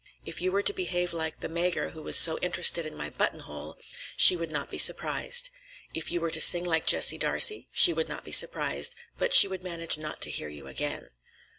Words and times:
If 0.25 0.41
you 0.41 0.51
were 0.51 0.63
to 0.63 0.73
behave 0.73 1.13
like 1.13 1.41
the 1.41 1.47
Magyar 1.47 1.89
who 1.91 2.01
was 2.01 2.17
so 2.17 2.39
interested 2.39 2.87
in 2.87 2.97
my 2.97 3.11
buttonhole, 3.11 3.77
she 4.17 4.35
would 4.35 4.49
not 4.49 4.71
be 4.71 4.79
surprised. 4.79 5.51
If 5.93 6.11
you 6.11 6.19
were 6.19 6.31
to 6.31 6.41
sing 6.41 6.63
like 6.63 6.87
Jessie 6.87 7.19
Darcey, 7.19 7.67
she 7.71 7.93
would 7.93 8.09
not 8.09 8.23
be 8.25 8.31
surprised; 8.31 8.95
but 9.19 9.31
she 9.31 9.47
would 9.47 9.61
manage 9.61 9.99
not 9.99 10.19
to 10.21 10.31
hear 10.31 10.49
you 10.49 10.65
again." 10.65 11.11